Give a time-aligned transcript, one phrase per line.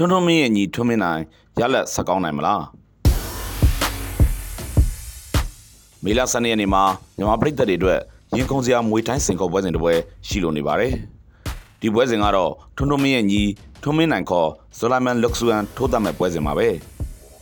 [0.00, 1.22] ထွန်းထွန်းမင်းရဲ့ညီထွန်းမင်းနိုင်
[1.60, 2.62] ရလက်ဆက်ကောင်းနိုင်မလား
[6.04, 6.82] မေလ12ရက်နေ့မှာ
[7.16, 8.00] မြန်မာပြည်သက်တွေအတွက်
[8.36, 9.92] ရင်ခုန်စရာမွေတိုင်းစင်ခေါ်ပွဲစဉ်တစ်ပွဲ
[10.28, 10.92] ရှိလိုနေပါတယ်
[11.80, 13.42] ဒီပွဲစဉ်ကတော့ထွန်းထွန်းမင်းရဲ့ညီ
[13.82, 14.48] ထွန်းမင်းနိုင်ခေါ်
[14.78, 16.68] ဇိုလာမန်လုတ်ဆူအန်ထိုးသတ်မဲ့ပွဲစဉ်ပါပဲ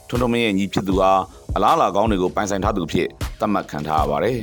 [0.09, 1.11] ထွန်းထွန်းမင်းရဲ့ညီဖြစ်သူဟာ
[1.57, 3.09] အလားအလာကောင်းတွေကိုပိုင်ဆိုင်ထားသူဖြစ်
[3.41, 4.41] သတ်မှတ်ခံထားရပါတယ်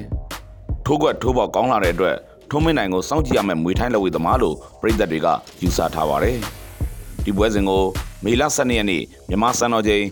[0.86, 2.16] ထိုးကွက်ထိုးပေါက်ကောင်းလာတဲ့အတွက်
[2.50, 5.28] ထွန်းမင်းနိုင်ကိုစောင့်ကြည့်ရမယ့်မွေတိုင်းလက်ဝဲသမားလို့ပြည်သက်တွေက
[5.62, 6.38] ယူဆထားပါတယ်
[7.26, 7.84] ဒီပွဲစဉ်ကို
[8.24, 10.06] မေလ12ရက်နေ့မြန်မာစံတော်ချိန်ည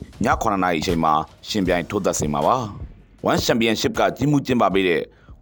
[0.44, 1.14] 9:00နာရီအချိန်မှာ
[1.50, 2.56] ရှင်ပြိုင်ထိုးသက်စေမှာပါ။
[3.30, 5.02] One Championship ကကြီးမှုကျင်းပပေးတဲ့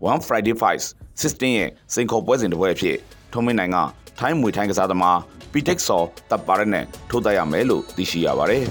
[0.10, 0.86] One Friday Fights
[1.22, 2.98] 16ရဲ့စိန်ခေါ်ပွဲစဉ်တစ်ပွဲအဖြစ်
[3.34, 3.78] ထုံးမင်းနိုင်က
[4.20, 5.18] ထိုင်းမွေထိုင်းကစားသမား
[5.52, 8.64] Pitex ဆော်တပ်ပါရက်နဲ့ထိုးသက်ရမယ်လို့သိရှိရပါတယ်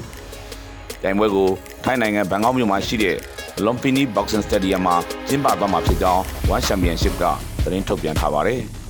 [1.03, 1.49] ။တိုင်ပွဲကို
[1.85, 3.17] ထိုင်းနိုင်ငံဘန်ကောက်မြို့မှာရှိတဲ့
[3.65, 4.97] Lumpini Boxing Stadium မှာ
[5.29, 6.23] ကျင်းပသွားမှာဖြစ်ကြောင်း
[6.55, 7.25] One Championship က
[7.63, 8.63] သတင်းထုတ်ပြန်ထားပါတယ်။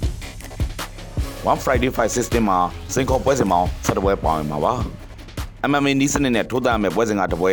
[1.45, 2.61] One Friday Fight System မှာ
[2.93, 4.75] စိန်ခေါ်ပွဲစဉ်ပေါင်း7ပွဲပါဝင်မှာပါ။
[5.71, 7.53] MMA နီးစနစ်နဲ့ထိုးသတ်ရမယ့်ပွဲစဉ်ကတစ်ပွဲ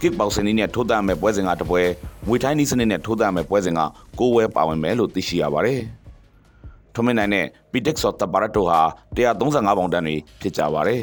[0.00, 1.82] Kick Boxing နည်းနဲ့ထိုးသတ်ရမယ့်ပွဲစဉ်ကတစ်ပွဲ
[2.28, 3.80] ငွေထိုင်းနီးစနစ်နဲ့ထိုးသတ်ရမယ့်ပွဲစဉ်က
[4.18, 5.80] 9ပွဲပါဝင်မယ်လို့သိရှိရပါတယ်။
[6.94, 8.80] ထုံးမင်းနိုင်နဲ့ Pitex ဆော်တပ်ပါရက်တို့ဟာ
[9.16, 11.00] 135ပေါင်တန်းတွေဖြစ်ကြပါတယ်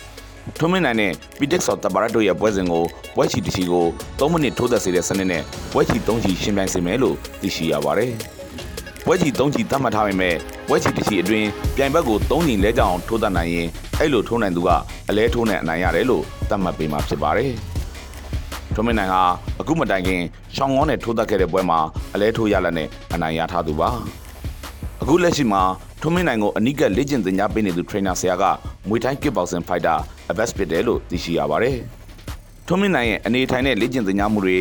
[0.58, 3.86] ။ထုံးမင်းနိုင်နဲ့ Pitex ဆော်တပ်ပါရက်တို့ရဲ့ပွဲစဉ်ကိုပွဲချီတစ်ချီကို
[4.18, 8.12] 3မိနစ်ထိုးသက်စေတဲ့စနစ်နဲ့ပွဲချီ3ချီရှင်းပြိုင်စေမယ်လို့သိရှိရပါတယ်။
[9.04, 10.36] ပွဲချီ၃ချီသတ်မှတ်ထားပေမဲ့
[10.68, 14.70] ပွဲချီတစ်ချီအတွင်းပြိုင်ဘက်ကို၃ချီလဲကြအောင်ထိုးတတ်နိုင်ရင်အဲ့လိုထိုးနိုင်သူက
[15.08, 17.52] အလဲထိုးနဲ့အနိုင်ရတယ်လို့သတ်မှတ်ပေးမှာဖြစ်ပါတယ်။
[18.74, 19.22] ထုံးမင်းနိုင်ဟာ
[19.60, 20.20] အခုမတိုင်ခင်
[20.54, 21.78] ရှောင်းငေါနဲ့ထိုးတတ်ခဲ့တဲ့ပွဲမှာ
[22.14, 23.88] အလဲထိုးရလက်နဲ့အနိုင်ရထားသူပါ။
[25.02, 25.62] အခုလက်ရှိမှာ
[26.02, 28.44] ထုံးမင်းနိုင်ကိုအနိကလေ့ကျင့်သင်ကြားပေးနေသူ trainer ဆရာက
[28.88, 29.98] မွေတိုင်း kickboxing fighter
[30.30, 31.76] Abbas ဖြစ်တယ်လို့သိရှိရပါတယ်။
[32.66, 34.58] ထွန်းမင်းနိုင်ရဲ့အနေထိုင်တဲ့လေ့ကျင့်သင်ကြားမှုတွေ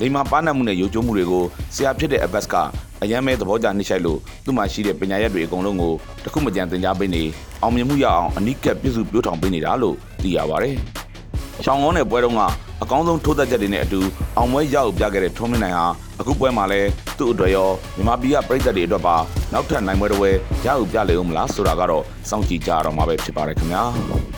[0.00, 2.54] လိမ္မာပါနတ်မှုနဲ့ရုပ်ကျိုးမှုတွေကိုဆရာဖြစ်တဲ့အဘတ်က
[3.02, 5.94] အယမ်းမဲ့သဘောကျနှိမ့်ချိုက်လို့သူ့မှာရှိတဲ့ပညာရက်တွေအကုန်လုံးကို
[6.24, 7.22] တစ်ခုမကြံသင်ကြားပေးနေ
[7.62, 10.76] အောင်မြင်မှုရအောင်အနိကပြည့်စုံပြိုးထောင်ပေးနေတာလို့သိရပါတယ်။
[11.64, 12.42] ရှောင်းကောင်းတဲ့ပွဲတုန်းက
[12.82, 14.00] အကောင်းဆုံးထိုးသက်ချက်တွေနဲ့အတူ
[14.36, 15.86] အောင်ပွဲရအောင်ပြခဲ့တဲ့ထွန်းမင်းနိုင်ဟာ
[16.20, 16.88] အခုပွဲမှာလည်း
[17.18, 19.16] သူ့အတွက်ရောမြန်မာပြည်ကပြည်သက်တွေအတွက်ပါ
[19.52, 20.30] နောက်ထပ်နိုင်ပွဲတစ်ပွဲ
[20.64, 23.82] ရအောင်ပြလေဦးမလားဆိုတာကတော့စောင့်ကြည့်ကြရတော့မှာပဲဖြစ်ပါတယ်ခင်ဗျာ။